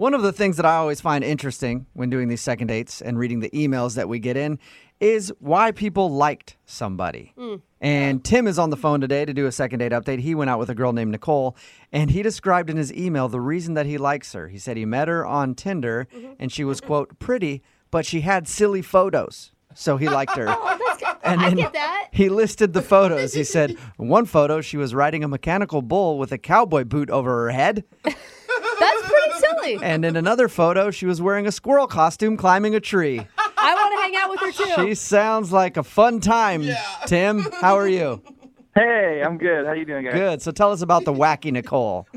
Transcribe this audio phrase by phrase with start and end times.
[0.00, 3.18] One of the things that I always find interesting when doing these second dates and
[3.18, 4.58] reading the emails that we get in
[4.98, 7.34] is why people liked somebody.
[7.36, 7.60] Mm.
[7.82, 10.20] And Tim is on the phone today to do a second date update.
[10.20, 11.54] He went out with a girl named Nicole,
[11.92, 14.48] and he described in his email the reason that he likes her.
[14.48, 16.32] He said he met her on Tinder, mm-hmm.
[16.38, 19.52] and she was, quote, pretty, but she had silly photos.
[19.74, 20.46] So he liked her.
[21.02, 22.08] Oh, and I then get that.
[22.12, 23.34] he listed the photos.
[23.34, 27.44] He said, one photo, she was riding a mechanical bull with a cowboy boot over
[27.44, 27.84] her head.
[29.60, 29.84] That's pretty silly.
[29.90, 33.20] And in another photo, she was wearing a squirrel costume climbing a tree.
[33.38, 34.52] I want to hang out with her
[34.84, 34.88] too.
[34.88, 36.64] She sounds like a fun time.
[37.06, 38.22] Tim, how are you?
[38.74, 39.66] Hey, I'm good.
[39.66, 40.14] How you doing, guys?
[40.14, 40.42] Good.
[40.42, 42.06] So tell us about the wacky Nicole.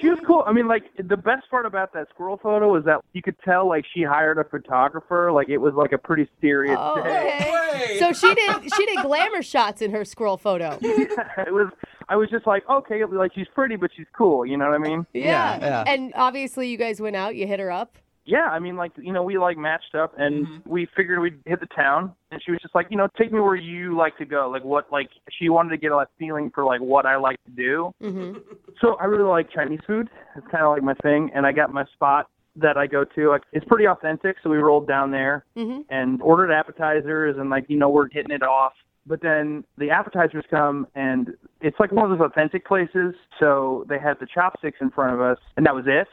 [0.00, 0.42] She was cool.
[0.46, 3.66] I mean, like the best part about that squirrel photo was that you could tell
[3.66, 5.32] like she hired a photographer.
[5.32, 7.38] Like it was like a pretty serious Oh, day.
[7.74, 7.98] okay.
[7.98, 10.78] So she did she did glamour shots in her squirrel photo.
[10.82, 11.68] it was.
[12.08, 14.44] I was just like, okay, like she's pretty, but she's cool.
[14.44, 15.06] You know what I mean?
[15.12, 15.84] Yeah, yeah.
[15.86, 17.98] And obviously you guys went out, you hit her up.
[18.26, 18.48] Yeah.
[18.50, 21.66] I mean, like you know, we like matched up, and we figured we'd hit the
[21.66, 22.14] town.
[22.30, 24.48] And she was just like, you know, take me where you like to go.
[24.50, 24.90] Like what?
[24.90, 27.92] Like she wanted to get a feeling for like what I like to do.
[28.00, 28.38] hmm
[28.80, 30.10] So I really like Chinese food.
[30.36, 33.30] It's kind of like my thing, and I got my spot that I go to.
[33.30, 37.64] Like, it's pretty authentic, so we rolled down there hmm and ordered appetizers, and like
[37.68, 38.72] you know we're hitting it off.
[39.06, 43.14] But then the appetizers come, and it's like one of those authentic places.
[43.38, 46.08] So they had the chopsticks in front of us, and that was it.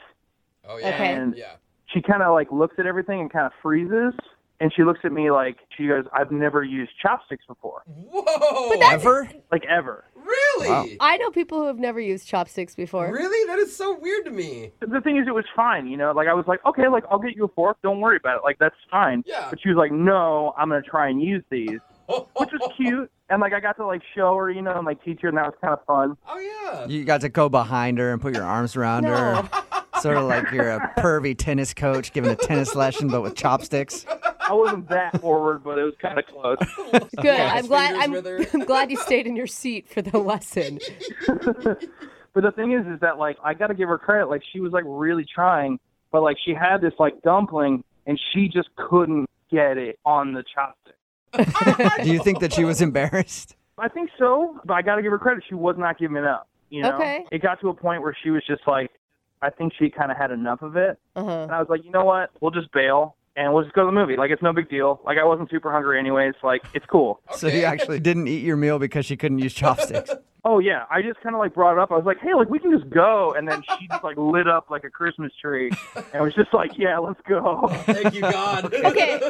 [0.68, 0.88] Oh yeah.
[0.88, 1.12] Okay.
[1.14, 1.54] And Yeah.
[1.86, 4.12] she kind of like looks at everything and kind of freezes,
[4.60, 8.78] and she looks at me like she goes, "I've never used chopsticks before, Whoa.
[8.90, 9.28] Ever?
[9.50, 10.68] like ever." Really?
[10.68, 10.86] Wow.
[11.00, 13.10] I know people who have never used chopsticks before.
[13.12, 13.46] Really?
[13.48, 14.70] That is so weird to me.
[14.80, 16.12] the thing is, it was fine, you know.
[16.12, 17.78] Like I was like, okay, like I'll get you a fork.
[17.82, 18.44] Don't worry about it.
[18.44, 19.24] Like that's fine.
[19.26, 19.48] Yeah.
[19.50, 23.10] But she was like, no, I'm gonna try and use these, which was cute.
[23.30, 25.54] And like I got to like show her, you know, my teacher, and that was
[25.60, 26.16] kind of fun.
[26.28, 26.86] Oh yeah.
[26.86, 29.48] You got to go behind her and put your arms around her.
[30.00, 34.04] Sort of like you're a pervy tennis coach giving a tennis lesson, but with chopsticks.
[34.40, 36.58] I wasn't that forward, but it was kind of close.
[37.20, 37.40] Good.
[37.40, 38.58] I'm glad I'm, fingers with her.
[38.58, 40.80] I'm glad you stayed in your seat for the lesson.
[42.34, 44.28] But the thing is, is that like I got to give her credit.
[44.28, 45.78] Like she was like really trying,
[46.10, 50.42] but like she had this like dumpling, and she just couldn't get it on the
[50.56, 50.94] chopstick.
[52.02, 53.56] Do you think that she was embarrassed?
[53.78, 55.44] I think so, but I got to give her credit.
[55.48, 56.48] She was not giving it up.
[56.70, 57.24] You know, Okay.
[57.30, 58.90] it got to a point where she was just like,
[59.42, 61.30] I think she kind of had enough of it, Uh-huh.
[61.30, 62.30] and I was like, you know what?
[62.40, 64.16] We'll just bail and we'll just go to the movie.
[64.16, 65.00] Like it's no big deal.
[65.04, 66.34] Like I wasn't super hungry anyways.
[66.42, 67.20] Like it's cool.
[67.36, 70.10] So you actually didn't eat your meal because she couldn't use chopsticks.
[70.44, 71.92] Oh yeah, I just kind of like brought it up.
[71.92, 74.48] I was like, hey, like we can just go, and then she just like lit
[74.48, 75.70] up like a Christmas tree,
[76.12, 77.68] and was just like, yeah, let's go.
[77.86, 78.74] Thank you, God.
[78.74, 79.20] Okay.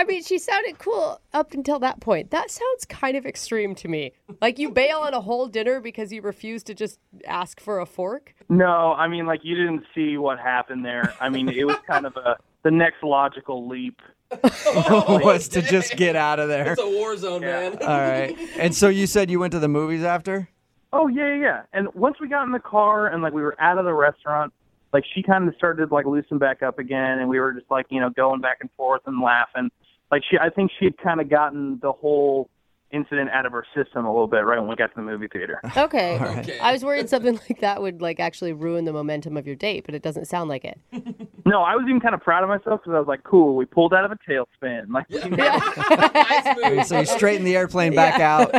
[0.00, 2.30] I mean, she sounded cool up until that point.
[2.30, 4.12] That sounds kind of extreme to me.
[4.40, 7.84] Like you bail on a whole dinner because you refuse to just ask for a
[7.84, 8.34] fork.
[8.48, 11.12] No, I mean like you didn't see what happened there.
[11.20, 14.00] I mean it was kind of a the next logical leap.
[14.42, 16.72] was to just get out of there.
[16.72, 17.76] It's a war zone, man.
[17.82, 18.34] All right.
[18.56, 20.48] And so you said you went to the movies after?
[20.94, 21.62] Oh yeah, yeah, yeah.
[21.74, 24.54] And once we got in the car and like we were out of the restaurant,
[24.94, 27.84] like she kind of started like loosen back up again, and we were just like
[27.90, 29.70] you know going back and forth and laughing.
[30.10, 32.50] Like she, I think she had kind of gotten the whole
[32.92, 35.28] incident out of her system a little bit right when we got to the movie
[35.28, 35.60] theater.
[35.76, 36.18] Okay.
[36.20, 36.58] Okay.
[36.58, 39.84] I was worried something like that would like actually ruin the momentum of your date,
[39.86, 40.78] but it doesn't sound like it.
[41.46, 43.64] no, I was even kind of proud of myself because I was like, cool, we
[43.64, 44.90] pulled out of a tailspin.
[44.90, 46.86] Like, we made nice move.
[46.86, 48.52] So you straightened the airplane back out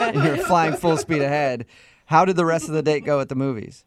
[0.00, 1.66] and you're flying full speed ahead.
[2.06, 3.84] How did the rest of the date go at the movies?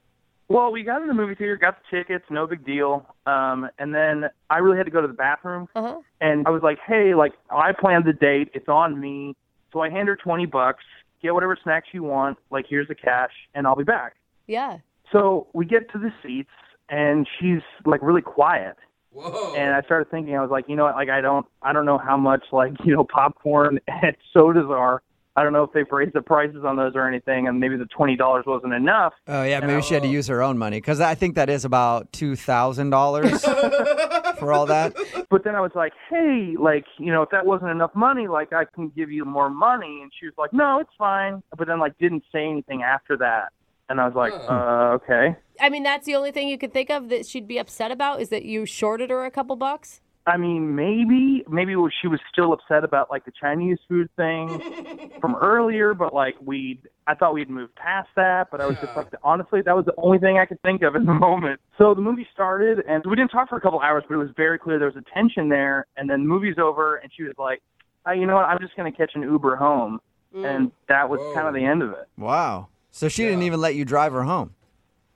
[0.51, 3.05] Well, we got in the movie theater, got the tickets, no big deal.
[3.25, 6.01] Um, and then I really had to go to the bathroom, Uh-huh.
[6.19, 8.49] and I was like, "Hey, like I planned the date.
[8.53, 9.35] It's on me."
[9.71, 10.83] So I hand her twenty bucks.
[11.21, 12.37] Get whatever snacks you want.
[12.49, 14.15] Like here's the cash, and I'll be back.
[14.47, 14.79] Yeah.
[15.13, 16.49] So we get to the seats,
[16.89, 18.75] and she's like really quiet.
[19.13, 19.53] Whoa.
[19.55, 20.95] And I started thinking, I was like, you know what?
[20.95, 25.01] Like I don't, I don't know how much like you know popcorn and sodas are.
[25.35, 27.85] I don't know if they've raised the prices on those or anything, and maybe the
[27.85, 29.13] twenty dollars wasn't enough.
[29.27, 31.63] Oh yeah, maybe she had to use her own money because I think that is
[31.63, 33.41] about two thousand dollars
[34.39, 34.95] for all that.
[35.29, 38.51] But then I was like, hey, like, you know, if that wasn't enough money, like,
[38.51, 39.99] I can give you more money.
[40.01, 41.41] And she was like, no, it's fine.
[41.57, 43.53] But then, like, didn't say anything after that.
[43.87, 44.53] And I was like, Huh.
[44.53, 45.35] uh, okay.
[45.61, 48.19] I mean, that's the only thing you could think of that she'd be upset about
[48.19, 50.01] is that you shorted her a couple bucks.
[50.27, 55.35] I mean, maybe, maybe she was still upset about like the Chinese food thing from
[55.35, 58.49] earlier, but like we, I thought we'd moved past that.
[58.51, 60.95] But I was just like, honestly, that was the only thing I could think of
[60.95, 61.59] in the moment.
[61.77, 64.29] So the movie started, and we didn't talk for a couple hours, but it was
[64.37, 65.87] very clear there was a tension there.
[65.97, 67.61] And then the movie's over, and she was like,
[68.05, 68.45] oh, "You know what?
[68.45, 69.99] I'm just gonna catch an Uber home,"
[70.35, 70.45] mm.
[70.45, 72.07] and that was kind of the end of it.
[72.17, 72.67] Wow.
[72.91, 74.53] So she didn't even let you drive her home.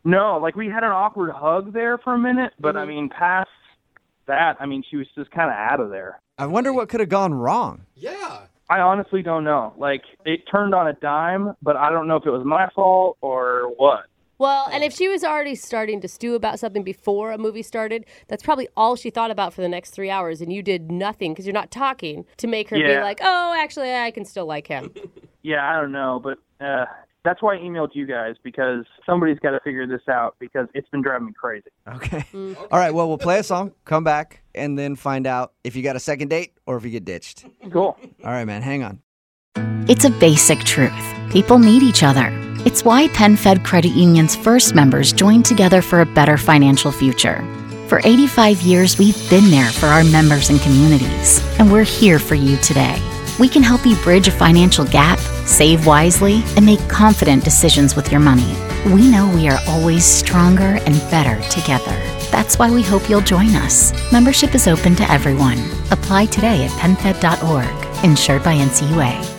[0.04, 2.90] No, like we had an awkward hug there for a minute, but I mm.
[2.90, 3.50] mean, past
[4.27, 6.22] that, I mean, she was just kind of out of there.
[6.38, 7.86] I wonder what could have gone wrong.
[7.95, 8.42] Yeah.
[8.69, 9.74] I honestly don't know.
[9.77, 13.18] Like it turned on a dime, but I don't know if it was my fault
[13.22, 14.06] or what.
[14.38, 18.06] Well, and if she was already starting to stew about something before a movie started,
[18.27, 21.31] that's probably all she thought about for the next three hours, and you did nothing
[21.31, 24.68] because you're not talking to make her be like, "Oh, actually, I can still like
[24.68, 24.94] him."
[25.42, 26.86] Yeah, I don't know, but uh,
[27.25, 30.88] that's why I emailed you guys because somebody's got to figure this out because it's
[30.89, 31.69] been driving me crazy.
[31.88, 32.24] Okay.
[32.36, 32.57] Mm.
[32.57, 32.94] All right.
[32.94, 36.00] Well, we'll play a song, come back, and then find out if you got a
[36.01, 37.45] second date or if you get ditched.
[37.72, 37.98] Cool.
[38.24, 38.62] All right, man.
[38.62, 39.00] Hang on.
[39.88, 40.92] It's a basic truth.
[41.31, 42.30] People need each other.
[42.66, 47.42] It's why PenFed Credit Union's first members joined together for a better financial future.
[47.88, 52.36] For 85 years, we've been there for our members and communities, and we're here for
[52.36, 53.00] you today.
[53.39, 58.12] We can help you bridge a financial gap, save wisely, and make confident decisions with
[58.12, 58.56] your money.
[58.86, 61.95] We know we are always stronger and better together.
[62.31, 63.94] That's why we hope you'll join us.
[64.12, 65.59] Membership is open to everyone.
[65.92, 69.35] Apply today at penfed.org, insured by NCUA.